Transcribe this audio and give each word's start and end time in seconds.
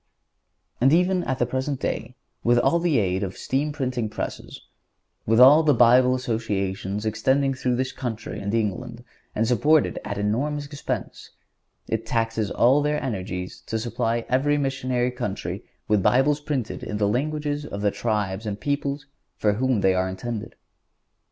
(145) 0.79 0.81
And 0.81 0.93
even 1.19 1.29
at 1.29 1.37
the 1.37 1.45
present 1.45 1.79
day, 1.79 2.15
with 2.43 2.57
all 2.57 2.79
the 2.79 2.97
aid 2.97 3.21
of 3.21 3.37
steam 3.37 3.71
printing 3.71 4.09
presses, 4.09 4.61
with 5.27 5.39
all 5.39 5.61
the 5.61 5.75
Bible 5.75 6.15
Associations 6.15 7.05
extending 7.05 7.53
through 7.53 7.75
this 7.75 7.91
country 7.91 8.39
and 8.39 8.51
England, 8.51 9.03
and 9.35 9.47
supported 9.47 9.99
at 10.03 10.17
enormous 10.17 10.65
expense, 10.65 11.29
it 11.87 12.03
taxes 12.07 12.49
all 12.49 12.81
their 12.81 12.99
energies 13.03 13.61
to 13.67 13.77
supply 13.77 14.25
every 14.27 14.57
missionary 14.57 15.11
country 15.11 15.63
with 15.87 16.01
Bibles 16.01 16.39
printed 16.39 16.81
in 16.81 16.97
the 16.97 17.07
languages 17.07 17.63
of 17.63 17.81
the 17.81 17.91
tribes 17.91 18.47
and 18.47 18.59
peoples 18.59 19.05
for 19.37 19.53
whom 19.53 19.81
they 19.81 19.93
are 19.93 20.09
intended. 20.09 20.55